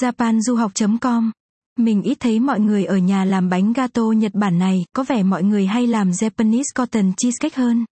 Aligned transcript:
japanduhoc.com 0.00 1.30
Mình 1.78 2.02
ít 2.02 2.16
thấy 2.20 2.40
mọi 2.40 2.60
người 2.60 2.84
ở 2.84 2.96
nhà 2.96 3.24
làm 3.24 3.48
bánh 3.48 3.72
gato 3.72 4.02
Nhật 4.02 4.34
Bản 4.34 4.58
này, 4.58 4.84
có 4.92 5.04
vẻ 5.08 5.22
mọi 5.22 5.42
người 5.42 5.66
hay 5.66 5.86
làm 5.86 6.10
Japanese 6.10 6.62
cotton 6.74 7.12
cheesecake 7.16 7.62
hơn. 7.62 7.84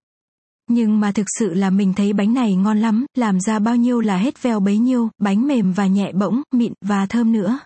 Nhưng 0.69 0.99
mà 0.99 1.11
thực 1.11 1.25
sự 1.39 1.53
là 1.53 1.69
mình 1.69 1.93
thấy 1.93 2.13
bánh 2.13 2.33
này 2.33 2.55
ngon 2.55 2.79
lắm, 2.79 3.05
làm 3.15 3.39
ra 3.39 3.59
bao 3.59 3.75
nhiêu 3.75 3.99
là 3.99 4.17
hết 4.17 4.43
veo 4.43 4.59
bấy 4.59 4.77
nhiêu, 4.77 5.09
bánh 5.19 5.47
mềm 5.47 5.73
và 5.73 5.87
nhẹ 5.87 6.11
bỗng, 6.11 6.41
mịn 6.53 6.73
và 6.81 7.05
thơm 7.05 7.31
nữa. 7.31 7.59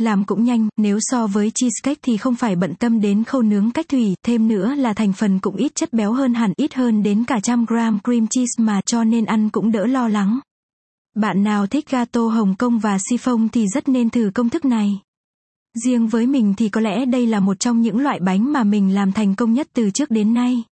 Làm 0.00 0.24
cũng 0.24 0.44
nhanh, 0.44 0.68
nếu 0.76 0.98
so 1.00 1.26
với 1.26 1.52
cheesecake 1.54 2.00
thì 2.02 2.16
không 2.16 2.34
phải 2.34 2.56
bận 2.56 2.74
tâm 2.74 3.00
đến 3.00 3.24
khâu 3.24 3.42
nướng 3.42 3.70
cách 3.70 3.88
thủy, 3.88 4.14
thêm 4.26 4.48
nữa 4.48 4.74
là 4.74 4.92
thành 4.92 5.12
phần 5.12 5.38
cũng 5.38 5.56
ít 5.56 5.74
chất 5.74 5.92
béo 5.92 6.12
hơn 6.12 6.34
hẳn 6.34 6.52
ít 6.56 6.74
hơn 6.74 7.02
đến 7.02 7.24
cả 7.24 7.40
trăm 7.42 7.64
gram 7.64 7.98
cream 8.04 8.26
cheese 8.30 8.64
mà 8.64 8.80
cho 8.86 9.04
nên 9.04 9.24
ăn 9.24 9.50
cũng 9.50 9.72
đỡ 9.72 9.86
lo 9.86 10.08
lắng. 10.08 10.40
Bạn 11.14 11.42
nào 11.44 11.66
thích 11.66 11.90
gato 11.90 12.20
Hồng 12.20 12.54
Kông 12.54 12.78
và 12.78 12.98
siphon 13.10 13.48
thì 13.48 13.66
rất 13.68 13.88
nên 13.88 14.10
thử 14.10 14.30
công 14.34 14.48
thức 14.48 14.64
này. 14.64 15.00
Riêng 15.84 16.08
với 16.08 16.26
mình 16.26 16.54
thì 16.56 16.68
có 16.68 16.80
lẽ 16.80 17.06
đây 17.06 17.26
là 17.26 17.40
một 17.40 17.60
trong 17.60 17.82
những 17.82 18.00
loại 18.00 18.20
bánh 18.20 18.52
mà 18.52 18.64
mình 18.64 18.94
làm 18.94 19.12
thành 19.12 19.34
công 19.34 19.52
nhất 19.52 19.68
từ 19.72 19.90
trước 19.90 20.10
đến 20.10 20.34
nay. 20.34 20.62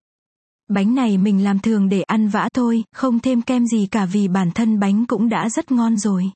Bánh 0.68 0.94
này 0.94 1.18
mình 1.18 1.44
làm 1.44 1.58
thường 1.58 1.88
để 1.88 2.02
ăn 2.02 2.28
vã 2.28 2.48
thôi, 2.54 2.84
không 2.92 3.20
thêm 3.20 3.42
kem 3.42 3.66
gì 3.66 3.86
cả 3.90 4.04
vì 4.04 4.28
bản 4.28 4.50
thân 4.50 4.80
bánh 4.80 5.06
cũng 5.06 5.28
đã 5.28 5.48
rất 5.48 5.72
ngon 5.72 5.96
rồi. 5.96 6.30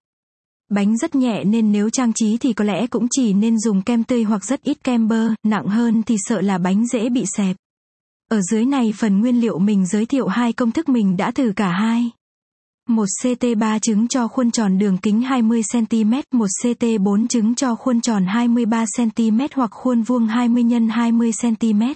Bánh 0.70 0.96
rất 0.96 1.14
nhẹ 1.14 1.44
nên 1.44 1.72
nếu 1.72 1.90
trang 1.90 2.12
trí 2.12 2.38
thì 2.38 2.52
có 2.52 2.64
lẽ 2.64 2.86
cũng 2.86 3.06
chỉ 3.10 3.32
nên 3.32 3.58
dùng 3.58 3.82
kem 3.82 4.04
tươi 4.04 4.22
hoặc 4.22 4.44
rất 4.44 4.62
ít 4.62 4.84
kem 4.84 5.08
bơ, 5.08 5.28
nặng 5.42 5.66
hơn 5.66 6.02
thì 6.02 6.16
sợ 6.18 6.40
là 6.40 6.58
bánh 6.58 6.86
dễ 6.86 7.08
bị 7.08 7.24
xẹp. 7.36 7.56
Ở 8.30 8.40
dưới 8.40 8.64
này 8.64 8.92
phần 8.96 9.20
nguyên 9.20 9.40
liệu 9.40 9.58
mình 9.58 9.86
giới 9.86 10.06
thiệu 10.06 10.26
hai 10.26 10.52
công 10.52 10.72
thức 10.72 10.88
mình 10.88 11.16
đã 11.16 11.30
thử 11.30 11.52
cả 11.56 11.68
hai. 11.68 12.10
1 12.88 13.04
CT3 13.22 13.78
trứng 13.78 14.08
cho 14.08 14.28
khuôn 14.28 14.50
tròn 14.50 14.78
đường 14.78 14.98
kính 14.98 15.20
20cm, 15.20 16.22
1 16.32 16.46
CT4 16.62 17.26
trứng 17.28 17.54
cho 17.54 17.74
khuôn 17.74 18.00
tròn 18.00 18.24
23cm 18.24 19.48
hoặc 19.54 19.70
khuôn 19.70 20.02
vuông 20.02 20.26
20 20.26 20.64
x 20.70 20.72
20cm. 20.72 21.94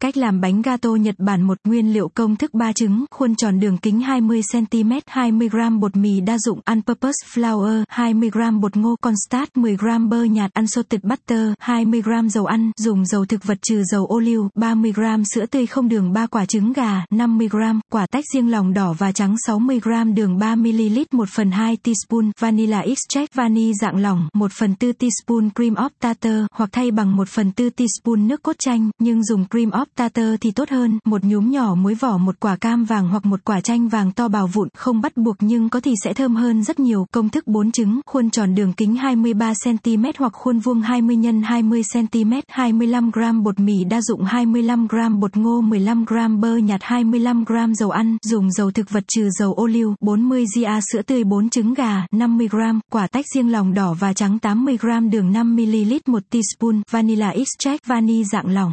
Cách 0.00 0.16
làm 0.16 0.40
bánh 0.40 0.62
gato 0.62 0.90
Nhật 0.90 1.14
Bản 1.18 1.42
một 1.42 1.58
nguyên 1.64 1.92
liệu 1.92 2.08
công 2.08 2.36
thức 2.36 2.54
3 2.54 2.72
trứng, 2.72 3.04
khuôn 3.10 3.34
tròn 3.34 3.60
đường 3.60 3.78
kính 3.78 4.00
20cm, 4.00 5.00
20g 5.10 5.78
bột 5.78 5.96
mì 5.96 6.20
đa 6.20 6.38
dụng 6.38 6.60
all-purpose 6.64 7.26
flour, 7.34 7.84
20g 7.94 8.60
bột 8.60 8.76
ngô 8.76 8.96
constat, 9.00 9.48
10g 9.54 10.08
bơ 10.08 10.24
nhạt 10.24 10.50
unsalted 10.54 11.00
butter, 11.02 11.52
20g 11.64 12.28
dầu 12.28 12.46
ăn, 12.46 12.70
dùng 12.76 13.06
dầu 13.06 13.24
thực 13.24 13.44
vật 13.44 13.58
trừ 13.62 13.82
dầu 13.92 14.06
ô 14.06 14.18
liu, 14.18 14.48
30g 14.54 15.24
sữa 15.34 15.46
tươi 15.46 15.66
không 15.66 15.88
đường 15.88 16.12
3 16.12 16.26
quả 16.26 16.46
trứng 16.46 16.72
gà, 16.72 17.04
50g, 17.10 17.80
quả 17.92 18.06
tách 18.06 18.24
riêng 18.34 18.50
lòng 18.50 18.74
đỏ 18.74 18.92
và 18.98 19.12
trắng 19.12 19.34
60g 19.46 20.14
đường 20.14 20.38
3ml, 20.38 21.04
1 21.12 21.28
phần 21.28 21.50
2 21.50 21.76
teaspoon, 21.76 22.30
vanilla 22.40 22.80
extract 22.80 23.34
vani 23.34 23.72
dạng 23.74 23.96
lỏng, 23.96 24.28
1 24.34 24.52
phần 24.52 24.74
4 24.80 24.92
teaspoon 24.92 25.50
cream 25.54 25.74
of 25.74 25.90
tartar, 26.00 26.44
hoặc 26.52 26.68
thay 26.72 26.90
bằng 26.90 27.16
1 27.16 27.28
phần 27.28 27.52
4 27.58 27.70
teaspoon 27.70 28.28
nước 28.28 28.42
cốt 28.42 28.56
chanh, 28.58 28.90
nhưng 28.98 29.24
dùng 29.24 29.44
cream 29.50 29.70
of 29.70 29.83
tartar 29.94 30.34
thì 30.40 30.50
tốt 30.50 30.70
hơn, 30.70 30.98
một 31.04 31.24
nhúm 31.24 31.50
nhỏ 31.50 31.74
muối 31.74 31.94
vỏ 31.94 32.16
một 32.18 32.40
quả 32.40 32.56
cam 32.56 32.84
vàng 32.84 33.08
hoặc 33.08 33.26
một 33.26 33.44
quả 33.44 33.60
chanh 33.60 33.88
vàng 33.88 34.12
to 34.12 34.28
bào 34.28 34.46
vụn, 34.46 34.68
không 34.76 35.00
bắt 35.00 35.16
buộc 35.16 35.36
nhưng 35.40 35.68
có 35.68 35.80
thì 35.80 35.94
sẽ 36.04 36.14
thơm 36.14 36.36
hơn 36.36 36.62
rất 36.62 36.80
nhiều. 36.80 37.06
Công 37.12 37.28
thức 37.28 37.46
4 37.46 37.72
trứng, 37.72 38.00
khuôn 38.06 38.30
tròn 38.30 38.54
đường 38.54 38.72
kính 38.72 38.94
23cm 38.94 40.12
hoặc 40.18 40.32
khuôn 40.32 40.58
vuông 40.58 40.80
20 40.80 41.16
x 41.22 41.26
20cm, 41.26 42.42
25g 42.52 43.42
bột 43.42 43.60
mì 43.60 43.84
đa 43.84 44.00
dụng 44.00 44.24
25g 44.24 45.18
bột 45.18 45.36
ngô 45.36 45.62
15g 45.62 46.40
bơ 46.40 46.56
nhạt 46.56 46.80
25g 46.80 47.74
dầu 47.74 47.90
ăn, 47.90 48.16
dùng 48.22 48.50
dầu 48.50 48.70
thực 48.70 48.90
vật 48.90 49.04
trừ 49.08 49.28
dầu 49.38 49.54
ô 49.54 49.66
liu, 49.66 49.94
40g 50.00 50.80
sữa 50.92 51.02
tươi 51.02 51.24
4 51.24 51.50
trứng 51.50 51.74
gà, 51.74 52.06
50g, 52.12 52.80
quả 52.92 53.06
tách 53.06 53.24
riêng 53.34 53.52
lòng 53.52 53.74
đỏ 53.74 53.94
và 54.00 54.12
trắng 54.12 54.38
80g 54.42 55.10
đường 55.10 55.32
5ml 55.32 55.98
1 56.06 56.22
teaspoon, 56.30 56.82
vanilla 56.90 57.28
extract 57.28 57.86
vani 57.86 58.24
dạng 58.24 58.54
lỏng. 58.54 58.72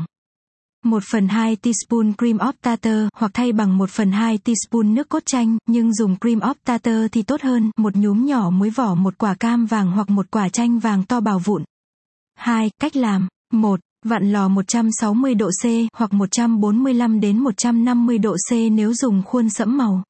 1 0.85 1.03
phần 1.11 1.27
2 1.27 1.55
teaspoon 1.55 2.13
cream 2.17 2.37
of 2.37 2.53
tartar 2.61 3.07
hoặc 3.13 3.31
thay 3.33 3.51
bằng 3.51 3.77
1 3.77 3.89
phần 3.89 4.11
2 4.11 4.37
teaspoon 4.37 4.95
nước 4.95 5.09
cốt 5.09 5.23
chanh, 5.25 5.57
nhưng 5.67 5.93
dùng 5.93 6.15
cream 6.21 6.39
of 6.39 6.53
tartar 6.63 7.05
thì 7.11 7.23
tốt 7.23 7.41
hơn, 7.41 7.71
một 7.77 7.95
nhúm 7.95 8.25
nhỏ 8.25 8.49
muối 8.49 8.69
vỏ 8.69 8.95
một 8.95 9.17
quả 9.17 9.35
cam 9.35 9.65
vàng 9.65 9.91
hoặc 9.91 10.09
một 10.09 10.31
quả 10.31 10.49
chanh 10.49 10.79
vàng 10.79 11.03
to 11.03 11.19
bào 11.19 11.39
vụn. 11.39 11.63
2. 12.35 12.69
Cách 12.81 12.95
làm. 12.95 13.27
1. 13.53 13.79
Vặn 14.05 14.31
lò 14.31 14.47
160 14.47 15.35
độ 15.35 15.49
C 15.63 15.65
hoặc 15.97 16.13
145 16.13 17.19
đến 17.19 17.37
150 17.37 18.17
độ 18.17 18.35
C 18.49 18.53
nếu 18.71 18.93
dùng 18.93 19.23
khuôn 19.23 19.49
sẫm 19.49 19.77
màu. 19.77 20.03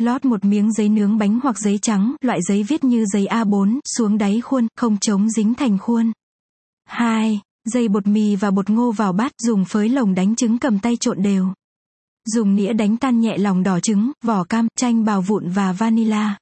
Lót 0.00 0.24
một 0.24 0.44
miếng 0.44 0.72
giấy 0.72 0.88
nướng 0.88 1.18
bánh 1.18 1.40
hoặc 1.42 1.58
giấy 1.58 1.78
trắng, 1.82 2.14
loại 2.20 2.42
giấy 2.42 2.62
viết 2.62 2.84
như 2.84 3.04
giấy 3.12 3.26
A4, 3.30 3.80
xuống 3.96 4.18
đáy 4.18 4.40
khuôn, 4.40 4.66
không 4.76 4.96
chống 5.00 5.30
dính 5.30 5.54
thành 5.54 5.78
khuôn. 5.78 6.12
2. 6.84 7.40
Dây 7.64 7.88
bột 7.88 8.06
mì 8.06 8.36
và 8.36 8.50
bột 8.50 8.70
ngô 8.70 8.92
vào 8.92 9.12
bát 9.12 9.32
dùng 9.38 9.64
phới 9.64 9.88
lồng 9.88 10.14
đánh 10.14 10.36
trứng 10.36 10.58
cầm 10.58 10.78
tay 10.78 10.96
trộn 10.96 11.22
đều. 11.22 11.48
Dùng 12.24 12.54
nĩa 12.54 12.72
đánh 12.72 12.96
tan 12.96 13.20
nhẹ 13.20 13.38
lòng 13.38 13.62
đỏ 13.62 13.80
trứng, 13.80 14.12
vỏ 14.24 14.44
cam, 14.44 14.68
chanh 14.76 15.04
bào 15.04 15.22
vụn 15.22 15.48
và 15.48 15.72
vanilla. 15.72 16.38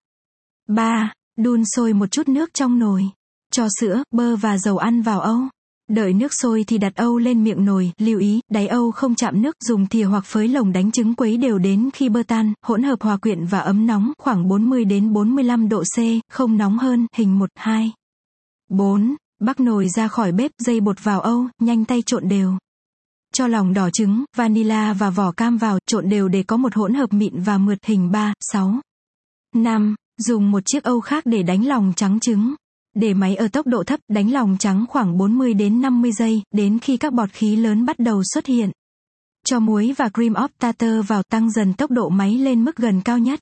3. 0.69 1.12
Đun 1.38 1.62
sôi 1.64 1.92
một 1.92 2.10
chút 2.10 2.28
nước 2.28 2.50
trong 2.54 2.78
nồi. 2.78 3.04
Cho 3.53 3.66
sữa, 3.80 4.03
bơ 4.10 4.36
và 4.36 4.59
dầu 4.59 4.78
ăn 4.78 5.03
vào 5.03 5.20
âu. 5.20 5.41
Đợi 5.88 6.12
nước 6.12 6.34
sôi 6.34 6.64
thì 6.66 6.78
đặt 6.78 6.97
âu 6.97 7.19
lên 7.19 7.44
miệng 7.44 7.64
nồi, 7.64 7.92
lưu 7.98 8.19
ý, 8.19 8.41
đáy 8.50 8.66
âu 8.66 8.91
không 8.91 9.14
chạm 9.14 9.42
nước, 9.42 9.56
dùng 9.64 9.86
thìa 9.86 10.04
hoặc 10.04 10.25
phới 10.25 10.48
lồng 10.48 10.72
đánh 10.72 10.91
trứng 10.91 11.14
quấy 11.14 11.36
đều 11.36 11.59
đến 11.59 11.91
khi 11.92 12.09
bơ 12.09 12.22
tan, 12.22 12.53
hỗn 12.62 12.82
hợp 12.82 13.03
hòa 13.03 13.16
quyện 13.16 13.47
và 13.47 13.59
ấm 13.59 13.86
nóng, 13.86 14.12
khoảng 14.19 14.48
40 14.48 14.84
đến 14.84 15.12
45 15.12 15.69
độ 15.69 15.82
C, 15.82 15.98
không 16.30 16.56
nóng 16.56 16.78
hơn, 16.78 17.06
hình 17.14 17.38
1, 17.38 17.50
2. 17.54 17.92
4. 18.69 19.16
Bắc 19.40 19.60
nồi 19.60 19.88
ra 19.88 20.08
khỏi 20.08 20.32
bếp, 20.32 20.50
dây 20.58 20.80
bột 20.80 21.04
vào 21.04 21.20
âu, 21.20 21.46
nhanh 21.60 21.84
tay 21.84 22.02
trộn 22.06 22.28
đều. 22.28 22.58
Cho 23.34 23.46
lòng 23.46 23.74
đỏ 23.74 23.90
trứng, 23.90 24.24
vanilla 24.36 24.92
và 24.92 25.10
vỏ 25.10 25.32
cam 25.32 25.56
vào, 25.56 25.78
trộn 25.86 26.08
đều 26.08 26.28
để 26.28 26.42
có 26.42 26.56
một 26.56 26.74
hỗn 26.74 26.94
hợp 26.94 27.12
mịn 27.12 27.40
và 27.40 27.58
mượt 27.58 27.84
hình 27.84 28.10
3, 28.10 28.34
6. 28.40 28.80
5. 29.54 29.94
Dùng 30.18 30.50
một 30.50 30.62
chiếc 30.66 30.84
âu 30.84 31.00
khác 31.00 31.26
để 31.26 31.42
đánh 31.42 31.66
lòng 31.66 31.92
trắng 31.96 32.20
trứng. 32.20 32.54
Để 32.94 33.14
máy 33.14 33.36
ở 33.36 33.48
tốc 33.48 33.66
độ 33.66 33.84
thấp, 33.84 34.00
đánh 34.08 34.32
lòng 34.32 34.56
trắng 34.58 34.84
khoảng 34.88 35.18
40 35.18 35.54
đến 35.54 35.80
50 35.80 36.12
giây, 36.12 36.42
đến 36.54 36.78
khi 36.78 36.96
các 36.96 37.12
bọt 37.12 37.32
khí 37.32 37.56
lớn 37.56 37.84
bắt 37.84 37.98
đầu 37.98 38.22
xuất 38.34 38.46
hiện. 38.46 38.70
Cho 39.44 39.60
muối 39.60 39.94
và 39.96 40.08
cream 40.08 40.32
of 40.32 40.48
tartar 40.58 41.06
vào 41.06 41.22
tăng 41.22 41.50
dần 41.50 41.74
tốc 41.74 41.90
độ 41.90 42.08
máy 42.08 42.38
lên 42.38 42.64
mức 42.64 42.76
gần 42.76 43.00
cao 43.04 43.18
nhất. 43.18 43.40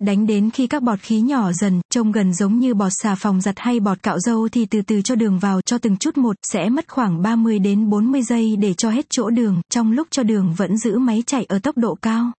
Đánh 0.00 0.26
đến 0.26 0.50
khi 0.50 0.66
các 0.66 0.82
bọt 0.82 1.00
khí 1.00 1.20
nhỏ 1.20 1.52
dần, 1.52 1.80
trông 1.90 2.12
gần 2.12 2.34
giống 2.34 2.58
như 2.58 2.74
bọt 2.74 2.92
xà 3.02 3.14
phòng 3.14 3.40
giặt 3.40 3.54
hay 3.58 3.80
bọt 3.80 4.02
cạo 4.02 4.20
dâu 4.20 4.48
thì 4.48 4.66
từ 4.66 4.82
từ 4.82 5.02
cho 5.02 5.14
đường 5.14 5.38
vào 5.38 5.60
cho 5.60 5.78
từng 5.78 5.96
chút 5.96 6.18
một, 6.18 6.36
sẽ 6.52 6.68
mất 6.68 6.88
khoảng 6.88 7.22
30 7.22 7.58
đến 7.58 7.90
40 7.90 8.22
giây 8.22 8.56
để 8.56 8.74
cho 8.74 8.90
hết 8.90 9.06
chỗ 9.10 9.30
đường, 9.30 9.60
trong 9.70 9.92
lúc 9.92 10.08
cho 10.10 10.22
đường 10.22 10.54
vẫn 10.56 10.76
giữ 10.76 10.98
máy 10.98 11.22
chạy 11.26 11.44
ở 11.44 11.58
tốc 11.58 11.76
độ 11.78 11.94
cao. 11.94 12.32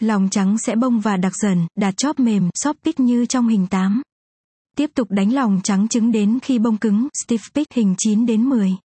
Lòng 0.00 0.28
trắng 0.30 0.58
sẽ 0.58 0.76
bông 0.76 1.00
và 1.00 1.16
đặc 1.16 1.32
dần, 1.42 1.66
đạt 1.76 1.96
chóp 1.96 2.20
mềm, 2.20 2.50
soft 2.58 2.74
pitch 2.84 3.00
như 3.00 3.26
trong 3.26 3.48
hình 3.48 3.66
8. 3.66 4.02
Tiếp 4.76 4.90
tục 4.94 5.10
đánh 5.10 5.34
lòng 5.34 5.60
trắng 5.64 5.88
trứng 5.88 6.12
đến 6.12 6.38
khi 6.42 6.58
bông 6.58 6.76
cứng, 6.76 7.08
stiff 7.24 7.50
pitch 7.54 7.72
hình 7.72 7.94
9 7.98 8.26
đến 8.26 8.48
10. 8.48 8.76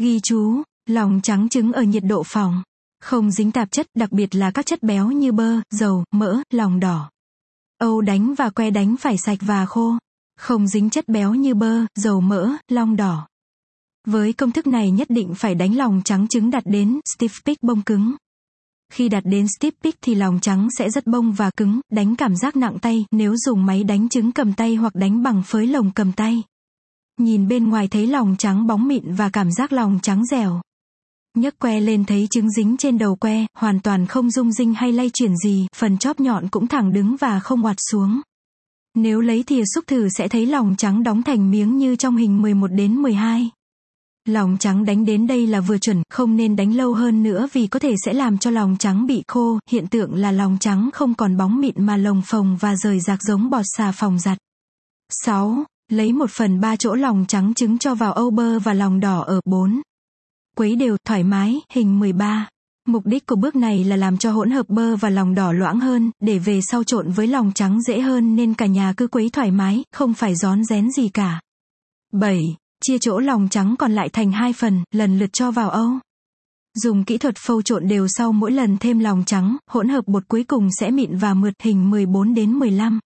Ghi 0.00 0.20
chú, 0.22 0.62
lòng 0.86 1.20
trắng 1.22 1.48
trứng 1.48 1.72
ở 1.72 1.82
nhiệt 1.82 2.04
độ 2.04 2.22
phòng. 2.26 2.62
Không 3.00 3.30
dính 3.30 3.52
tạp 3.52 3.70
chất, 3.70 3.86
đặc 3.94 4.12
biệt 4.12 4.34
là 4.34 4.50
các 4.50 4.66
chất 4.66 4.82
béo 4.82 5.10
như 5.10 5.32
bơ, 5.32 5.60
dầu, 5.70 6.04
mỡ, 6.12 6.36
lòng 6.50 6.80
đỏ. 6.80 7.10
Âu 7.78 8.00
đánh 8.00 8.34
và 8.34 8.50
que 8.50 8.70
đánh 8.70 8.96
phải 8.96 9.18
sạch 9.18 9.38
và 9.40 9.66
khô. 9.66 9.98
Không 10.36 10.66
dính 10.66 10.90
chất 10.90 11.08
béo 11.08 11.34
như 11.34 11.54
bơ, 11.54 11.86
dầu 11.94 12.20
mỡ, 12.20 12.50
long 12.68 12.96
đỏ. 12.96 13.28
Với 14.06 14.32
công 14.32 14.52
thức 14.52 14.66
này 14.66 14.90
nhất 14.90 15.10
định 15.10 15.34
phải 15.34 15.54
đánh 15.54 15.76
lòng 15.76 16.02
trắng 16.04 16.28
trứng 16.28 16.50
đặt 16.50 16.62
đến 16.66 17.00
stiff 17.04 17.40
pick 17.44 17.62
bông 17.62 17.82
cứng. 17.82 18.14
Khi 18.92 19.08
đặt 19.08 19.20
đến 19.24 19.46
stiff 19.46 19.72
pick 19.82 19.98
thì 20.02 20.14
lòng 20.14 20.38
trắng 20.40 20.68
sẽ 20.78 20.90
rất 20.90 21.06
bông 21.06 21.32
và 21.32 21.50
cứng, 21.56 21.80
đánh 21.92 22.16
cảm 22.16 22.36
giác 22.36 22.56
nặng 22.56 22.78
tay 22.82 23.04
nếu 23.10 23.36
dùng 23.36 23.66
máy 23.66 23.84
đánh 23.84 24.08
trứng 24.08 24.32
cầm 24.32 24.52
tay 24.52 24.74
hoặc 24.74 24.94
đánh 24.94 25.22
bằng 25.22 25.42
phới 25.46 25.66
lồng 25.66 25.90
cầm 25.90 26.12
tay. 26.12 26.42
Nhìn 27.20 27.48
bên 27.48 27.68
ngoài 27.68 27.88
thấy 27.88 28.06
lòng 28.06 28.36
trắng 28.38 28.66
bóng 28.66 28.88
mịn 28.88 29.14
và 29.14 29.28
cảm 29.28 29.52
giác 29.52 29.72
lòng 29.72 29.98
trắng 30.02 30.24
dẻo 30.26 30.60
nhấc 31.40 31.58
que 31.58 31.80
lên 31.80 32.04
thấy 32.04 32.26
trứng 32.30 32.50
dính 32.50 32.76
trên 32.76 32.98
đầu 32.98 33.16
que, 33.16 33.46
hoàn 33.54 33.80
toàn 33.80 34.06
không 34.06 34.30
rung 34.30 34.52
rinh 34.52 34.74
hay 34.74 34.92
lay 34.92 35.10
chuyển 35.10 35.36
gì, 35.36 35.66
phần 35.76 35.98
chóp 35.98 36.20
nhọn 36.20 36.48
cũng 36.48 36.66
thẳng 36.66 36.92
đứng 36.92 37.16
và 37.16 37.40
không 37.40 37.64
oặt 37.64 37.76
xuống. 37.90 38.20
Nếu 38.94 39.20
lấy 39.20 39.42
thìa 39.42 39.62
xúc 39.74 39.84
thử 39.86 40.08
sẽ 40.08 40.28
thấy 40.28 40.46
lòng 40.46 40.74
trắng 40.78 41.02
đóng 41.02 41.22
thành 41.22 41.50
miếng 41.50 41.78
như 41.78 41.96
trong 41.96 42.16
hình 42.16 42.42
11 42.42 42.66
đến 42.66 42.94
12. 42.94 43.50
Lòng 44.28 44.56
trắng 44.60 44.84
đánh 44.84 45.04
đến 45.04 45.26
đây 45.26 45.46
là 45.46 45.60
vừa 45.60 45.78
chuẩn, 45.78 46.02
không 46.10 46.36
nên 46.36 46.56
đánh 46.56 46.76
lâu 46.76 46.94
hơn 46.94 47.22
nữa 47.22 47.48
vì 47.52 47.66
có 47.66 47.78
thể 47.78 47.94
sẽ 48.04 48.12
làm 48.12 48.38
cho 48.38 48.50
lòng 48.50 48.76
trắng 48.78 49.06
bị 49.06 49.22
khô, 49.28 49.58
hiện 49.70 49.86
tượng 49.86 50.14
là 50.14 50.32
lòng 50.32 50.56
trắng 50.60 50.90
không 50.92 51.14
còn 51.14 51.36
bóng 51.36 51.60
mịn 51.60 51.74
mà 51.76 51.96
lồng 51.96 52.22
phồng 52.26 52.56
và 52.56 52.76
rời 52.76 53.00
rạc 53.00 53.22
giống 53.22 53.50
bọt 53.50 53.64
xà 53.76 53.92
phòng 53.92 54.18
giặt. 54.18 54.38
6. 55.24 55.64
Lấy 55.90 56.12
1 56.12 56.30
phần 56.30 56.60
3 56.60 56.76
chỗ 56.76 56.94
lòng 56.94 57.24
trắng 57.28 57.54
trứng 57.54 57.78
cho 57.78 57.94
vào 57.94 58.12
âu 58.12 58.30
bơ 58.30 58.58
và 58.58 58.74
lòng 58.74 59.00
đỏ 59.00 59.20
ở 59.20 59.40
4 59.44 59.80
quấy 60.58 60.76
đều, 60.76 60.96
thoải 61.04 61.24
mái, 61.24 61.60
hình 61.72 61.98
13. 61.98 62.48
Mục 62.86 63.06
đích 63.06 63.26
của 63.26 63.36
bước 63.36 63.56
này 63.56 63.84
là 63.84 63.96
làm 63.96 64.18
cho 64.18 64.32
hỗn 64.32 64.50
hợp 64.50 64.68
bơ 64.68 64.96
và 64.96 65.10
lòng 65.10 65.34
đỏ 65.34 65.52
loãng 65.52 65.80
hơn, 65.80 66.10
để 66.20 66.38
về 66.38 66.60
sau 66.60 66.84
trộn 66.84 67.10
với 67.10 67.26
lòng 67.26 67.52
trắng 67.54 67.82
dễ 67.82 68.00
hơn 68.00 68.36
nên 68.36 68.54
cả 68.54 68.66
nhà 68.66 68.92
cứ 68.96 69.06
quấy 69.06 69.30
thoải 69.30 69.50
mái, 69.50 69.84
không 69.92 70.14
phải 70.14 70.34
gión 70.34 70.64
rén 70.64 70.90
gì 70.90 71.08
cả. 71.08 71.40
7. 72.12 72.40
Chia 72.84 72.98
chỗ 72.98 73.18
lòng 73.18 73.48
trắng 73.50 73.74
còn 73.78 73.92
lại 73.92 74.08
thành 74.08 74.32
hai 74.32 74.52
phần, 74.52 74.84
lần 74.94 75.18
lượt 75.18 75.32
cho 75.32 75.50
vào 75.50 75.70
âu. 75.70 75.90
Dùng 76.74 77.04
kỹ 77.04 77.18
thuật 77.18 77.36
phâu 77.36 77.62
trộn 77.62 77.88
đều 77.88 78.08
sau 78.08 78.32
mỗi 78.32 78.52
lần 78.52 78.76
thêm 78.80 78.98
lòng 78.98 79.22
trắng, 79.26 79.56
hỗn 79.70 79.88
hợp 79.88 80.04
bột 80.06 80.28
cuối 80.28 80.44
cùng 80.44 80.68
sẽ 80.80 80.90
mịn 80.90 81.16
và 81.16 81.34
mượt 81.34 81.54
hình 81.62 81.90
14 81.90 82.34
đến 82.34 82.52
15. 82.52 83.00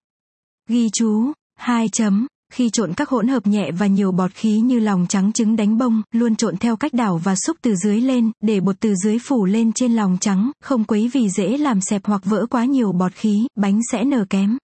Ghi 0.69 0.90
chú, 0.93 1.32
2 1.58 1.88
chấm, 1.88 2.26
khi 2.52 2.70
trộn 2.70 2.94
các 2.94 3.08
hỗn 3.08 3.28
hợp 3.28 3.46
nhẹ 3.46 3.70
và 3.72 3.87
nhiều 3.87 4.12
bọt 4.12 4.34
khí 4.34 4.60
như 4.60 4.81
lòng 4.81 5.06
trắng 5.08 5.32
trứng 5.32 5.56
đánh 5.56 5.78
bông, 5.78 6.02
luôn 6.12 6.37
trộn 6.37 6.56
theo 6.56 6.76
cách 6.76 6.93
đảo 6.94 7.20
và 7.25 7.34
xúc 7.37 7.56
từ 7.62 7.75
dưới 7.75 8.00
lên, 8.00 8.31
để 8.40 8.60
bột 8.60 8.76
từ 8.81 8.94
dưới 8.94 9.19
phủ 9.19 9.44
lên 9.44 9.72
trên 9.72 9.93
lòng 9.93 10.19
trắng, 10.20 10.50
không 10.60 10.84
quấy 10.84 11.10
vì 11.12 11.28
dễ 11.28 11.58
làm 11.58 11.81
xẹp 11.81 12.04
hoặc 12.04 12.25
vỡ 12.25 12.46
quá 12.50 12.64
nhiều 12.64 12.93
bọt 12.93 13.12
khí, 13.12 13.46
bánh 13.56 13.81
sẽ 13.93 14.04
nở 14.04 14.25
kém. 14.31 14.58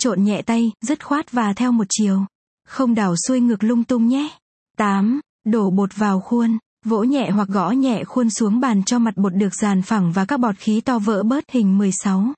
Trộn 0.00 0.24
nhẹ 0.24 0.42
tay, 0.42 0.72
dứt 0.86 1.06
khoát 1.06 1.32
và 1.32 1.52
theo 1.52 1.72
một 1.72 1.86
chiều. 1.88 2.20
Không 2.68 2.94
đảo 2.94 3.14
xuôi 3.26 3.40
ngược 3.40 3.64
lung 3.64 3.84
tung 3.84 4.08
nhé. 4.08 4.28
8. 4.76 5.20
Đổ 5.46 5.70
bột 5.70 5.96
vào 5.96 6.20
khuôn. 6.20 6.58
Vỗ 6.84 7.02
nhẹ 7.02 7.30
hoặc 7.30 7.48
gõ 7.48 7.70
nhẹ 7.70 8.04
khuôn 8.04 8.30
xuống 8.30 8.60
bàn 8.60 8.82
cho 8.84 8.98
mặt 8.98 9.16
bột 9.16 9.34
được 9.34 9.54
dàn 9.54 9.82
phẳng 9.82 10.12
và 10.12 10.24
các 10.24 10.40
bọt 10.40 10.56
khí 10.58 10.80
to 10.80 10.98
vỡ 10.98 11.22
bớt 11.22 11.44
hình 11.50 11.78
16. 11.78 12.32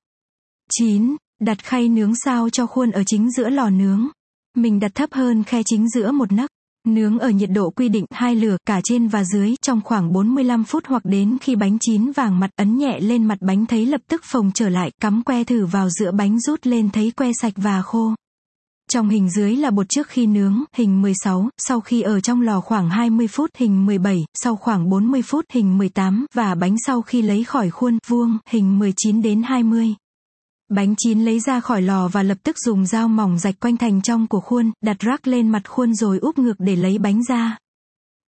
9. 0.78 1.16
Đặt 1.40 1.64
khay 1.64 1.88
nướng 1.88 2.12
sao 2.24 2.50
cho 2.50 2.66
khuôn 2.66 2.90
ở 2.90 3.02
chính 3.06 3.30
giữa 3.30 3.48
lò 3.48 3.70
nướng. 3.70 4.08
Mình 4.56 4.80
đặt 4.80 4.94
thấp 4.94 5.12
hơn 5.12 5.44
khe 5.44 5.62
chính 5.66 5.88
giữa 5.88 6.10
một 6.12 6.32
nấc. 6.32 6.50
Nướng 6.88 7.18
ở 7.18 7.30
nhiệt 7.30 7.50
độ 7.52 7.70
quy 7.70 7.88
định 7.88 8.04
hai 8.10 8.34
lửa 8.34 8.56
cả 8.66 8.80
trên 8.84 9.08
và 9.08 9.24
dưới 9.24 9.54
trong 9.62 9.80
khoảng 9.84 10.12
45 10.12 10.64
phút 10.64 10.82
hoặc 10.86 11.04
đến 11.04 11.36
khi 11.40 11.56
bánh 11.56 11.78
chín 11.80 12.12
vàng 12.12 12.40
mặt 12.40 12.50
ấn 12.56 12.78
nhẹ 12.78 13.00
lên 13.00 13.24
mặt 13.24 13.38
bánh 13.40 13.66
thấy 13.66 13.86
lập 13.86 14.00
tức 14.08 14.22
phồng 14.24 14.50
trở 14.54 14.68
lại, 14.68 14.90
cắm 15.00 15.22
que 15.22 15.44
thử 15.44 15.66
vào 15.66 15.90
giữa 15.90 16.12
bánh 16.12 16.40
rút 16.40 16.66
lên 16.66 16.90
thấy 16.90 17.10
que 17.16 17.30
sạch 17.40 17.52
và 17.56 17.82
khô. 17.82 18.14
Trong 18.92 19.08
hình 19.08 19.30
dưới 19.30 19.56
là 19.56 19.70
bột 19.70 19.86
trước 19.88 20.08
khi 20.08 20.26
nướng, 20.26 20.64
hình 20.76 21.02
16, 21.02 21.48
sau 21.58 21.80
khi 21.80 22.02
ở 22.02 22.20
trong 22.20 22.40
lò 22.40 22.60
khoảng 22.60 22.90
20 22.90 23.28
phút, 23.28 23.50
hình 23.56 23.86
17, 23.86 24.24
sau 24.34 24.56
khoảng 24.56 24.90
40 24.90 25.22
phút, 25.22 25.44
hình 25.52 25.78
18, 25.78 26.26
và 26.34 26.54
bánh 26.54 26.76
sau 26.86 27.02
khi 27.02 27.22
lấy 27.22 27.44
khỏi 27.44 27.70
khuôn, 27.70 27.98
vuông, 28.06 28.38
hình 28.48 28.78
19 28.78 29.22
đến 29.22 29.42
20. 29.42 29.94
Bánh 30.74 30.94
chín 30.98 31.24
lấy 31.24 31.40
ra 31.40 31.60
khỏi 31.60 31.82
lò 31.82 32.08
và 32.08 32.22
lập 32.22 32.38
tức 32.42 32.58
dùng 32.58 32.86
dao 32.86 33.08
mỏng 33.08 33.38
rạch 33.38 33.60
quanh 33.60 33.76
thành 33.76 34.02
trong 34.02 34.26
của 34.26 34.40
khuôn, 34.40 34.70
đặt 34.84 34.96
rác 34.98 35.26
lên 35.26 35.48
mặt 35.48 35.68
khuôn 35.68 35.94
rồi 35.94 36.18
úp 36.18 36.38
ngược 36.38 36.54
để 36.58 36.76
lấy 36.76 36.98
bánh 36.98 37.22
ra. 37.28 37.58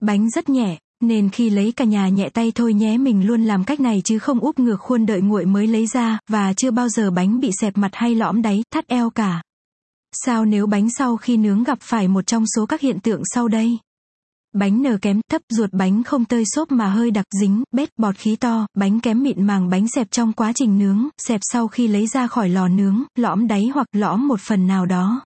Bánh 0.02 0.30
rất 0.30 0.50
nhẹ, 0.50 0.80
nên 1.04 1.30
khi 1.30 1.50
lấy 1.50 1.72
cả 1.72 1.86
nhà 1.86 2.10
nhẹ 2.10 2.30
tay 2.30 2.52
thôi 2.56 2.74
nhé 2.74 2.98
mình 2.98 3.28
luôn 3.28 3.44
làm 3.44 3.64
cách 3.64 3.80
này 3.80 4.02
chứ 4.06 4.20
không 4.20 4.40
úp 4.40 4.60
ngược 4.60 4.78
khuôn 4.80 5.06
đợi 5.06 5.22
nguội 5.22 5.46
mới 5.46 5.68
lấy 5.68 5.88
ra, 5.88 6.20
và 6.30 6.54
chưa 6.54 6.72
bao 6.72 6.90
giờ 6.90 7.12
bánh 7.12 7.40
bị 7.40 7.52
xẹp 7.62 7.78
mặt 7.78 7.92
hay 7.94 8.16
lõm 8.16 8.42
đáy, 8.42 8.64
thắt 8.74 8.88
eo 8.88 9.10
cả. 9.10 9.44
Sao 10.26 10.46
nếu 10.46 10.68
bánh 10.68 10.90
sau 10.90 11.18
khi 11.18 11.38
nướng 11.38 11.64
gặp 11.64 11.78
phải 11.82 12.08
một 12.08 12.28
trong 12.28 12.46
số 12.56 12.66
các 12.66 12.82
hiện 12.82 13.00
tượng 13.00 13.22
sau 13.34 13.48
đây? 13.48 13.78
Bánh 14.54 14.82
nở 14.82 14.98
kém, 15.02 15.22
thấp, 15.30 15.42
ruột 15.50 15.70
bánh 15.74 16.04
không 16.04 16.26
tơi 16.26 16.44
xốp 16.46 16.72
mà 16.72 16.90
hơi 16.90 17.12
đặc 17.12 17.26
dính, 17.42 17.64
bết, 17.72 17.90
bọt 17.98 18.16
khí 18.16 18.36
to, 18.36 18.68
bánh 18.74 19.00
kém 19.00 19.24
mịn 19.24 19.44
màng 19.44 19.70
bánh 19.70 19.88
xẹp 19.88 20.12
trong 20.12 20.34
quá 20.34 20.52
trình 20.56 20.80
nướng, 20.80 21.08
xẹp 21.18 21.40
sau 21.44 21.68
khi 21.68 21.88
lấy 21.88 22.08
ra 22.08 22.28
khỏi 22.28 22.50
lò 22.50 22.68
nướng, 22.68 23.04
lõm 23.16 23.48
đáy 23.48 23.70
hoặc 23.74 23.88
lõm 23.92 24.28
một 24.28 24.40
phần 24.40 24.68
nào 24.68 24.86
đó. 24.86 25.22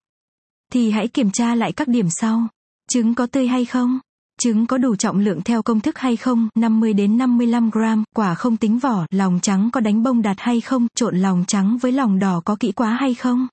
Thì 0.71 0.91
hãy 0.91 1.07
kiểm 1.07 1.31
tra 1.31 1.55
lại 1.55 1.71
các 1.71 1.87
điểm 1.87 2.07
sau. 2.09 2.47
Trứng 2.89 3.15
có 3.15 3.27
tươi 3.27 3.47
hay 3.47 3.65
không? 3.65 3.99
Trứng 4.39 4.65
có 4.65 4.77
đủ 4.77 4.95
trọng 4.95 5.19
lượng 5.19 5.41
theo 5.41 5.61
công 5.61 5.79
thức 5.79 5.97
hay 5.97 6.15
không? 6.15 6.49
50 6.55 6.93
đến 6.93 7.17
55 7.17 7.69
gram, 7.69 8.03
quả 8.15 8.35
không 8.35 8.57
tính 8.57 8.79
vỏ, 8.79 9.05
lòng 9.11 9.39
trắng 9.41 9.69
có 9.73 9.79
đánh 9.79 10.03
bông 10.03 10.21
đạt 10.21 10.37
hay 10.39 10.61
không? 10.61 10.87
Trộn 10.95 11.17
lòng 11.17 11.43
trắng 11.47 11.77
với 11.81 11.91
lòng 11.91 12.19
đỏ 12.19 12.41
có 12.45 12.55
kỹ 12.59 12.71
quá 12.71 12.97
hay 12.99 13.13
không? 13.13 13.47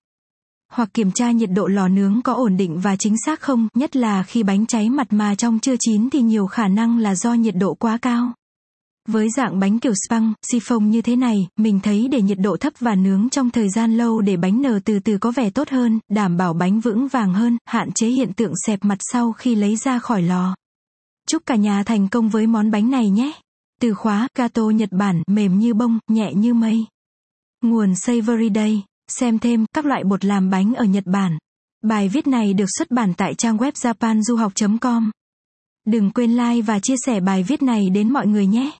Hoặc 0.73 0.95
kiểm 0.95 1.11
tra 1.11 1.31
nhiệt 1.31 1.51
độ 1.51 1.67
lò 1.67 1.89
nướng 1.89 2.21
có 2.23 2.33
ổn 2.35 2.57
định 2.57 2.81
và 2.81 2.97
chính 2.97 3.15
xác 3.27 3.41
không, 3.41 3.69
nhất 3.75 3.97
là 3.97 4.23
khi 4.23 4.43
bánh 4.43 4.67
cháy 4.67 4.91
mặt 4.91 5.07
mà 5.11 5.35
trong 5.35 5.59
chưa 5.59 5.75
chín 5.81 6.11
thì 6.11 6.23
nhiều 6.23 6.47
khả 6.47 6.69
năng 6.69 6.99
là 6.99 7.15
do 7.15 7.35
nhiệt 7.35 7.55
độ 7.57 7.75
quá 7.75 7.99
cao. 8.03 8.33
Với 9.09 9.29
dạng 9.37 9.61
bánh 9.61 9.79
kiểu 9.79 9.93
spang, 10.09 10.33
siphon 10.43 10.91
như 10.91 11.03
thế 11.03 11.17
này, 11.17 11.49
mình 11.57 11.81
thấy 11.81 12.09
để 12.09 12.23
nhiệt 12.23 12.39
độ 12.39 12.57
thấp 12.57 12.73
và 12.79 12.95
nướng 12.95 13.29
trong 13.31 13.51
thời 13.51 13.69
gian 13.69 13.97
lâu 13.97 14.21
để 14.21 14.37
bánh 14.37 14.63
nở 14.63 14.81
từ 14.85 14.99
từ 14.99 15.19
có 15.19 15.31
vẻ 15.31 15.51
tốt 15.51 15.69
hơn, 15.69 16.01
đảm 16.09 16.37
bảo 16.37 16.55
bánh 16.55 16.81
vững 16.81 17.09
vàng 17.09 17.35
hơn, 17.35 17.59
hạn 17.65 17.93
chế 17.93 18.09
hiện 18.09 18.33
tượng 18.33 18.53
xẹp 18.67 18.85
mặt 18.85 18.99
sau 19.01 19.33
khi 19.33 19.55
lấy 19.55 19.77
ra 19.77 19.99
khỏi 19.99 20.23
lò. 20.23 20.55
Chúc 21.29 21.43
cả 21.47 21.57
nhà 21.57 21.83
thành 21.83 22.09
công 22.09 22.29
với 22.29 22.47
món 22.47 22.71
bánh 22.71 22.91
này 22.91 23.11
nhé. 23.11 23.33
Từ 23.81 23.95
khóa, 23.95 24.29
gato 24.35 24.63
Nhật 24.63 24.89
Bản, 24.93 25.23
mềm 25.27 25.59
như 25.59 25.75
bông, 25.75 25.99
nhẹ 26.09 26.35
như 26.35 26.55
mây. 26.55 26.87
Nguồn 27.63 27.95
Savory 27.95 28.51
Day 28.55 28.83
Xem 29.19 29.39
thêm 29.39 29.65
các 29.75 29.87
loại 29.87 30.05
bột 30.05 30.25
làm 30.25 30.51
bánh 30.51 30.75
ở 30.75 30.85
Nhật 30.85 31.05
Bản. 31.07 31.39
Bài 31.83 32.09
viết 32.09 32.27
này 32.27 32.55
được 32.55 32.67
xuất 32.79 32.91
bản 32.91 33.15
tại 33.17 33.35
trang 33.35 33.57
web 33.57 33.73
japanduhoc.com. 33.73 35.11
Đừng 35.87 36.11
quên 36.11 36.37
like 36.37 36.63
và 36.63 36.79
chia 36.79 36.95
sẻ 37.07 37.21
bài 37.21 37.43
viết 37.43 37.63
này 37.63 37.91
đến 37.91 38.13
mọi 38.13 38.27
người 38.27 38.47
nhé. 38.47 38.71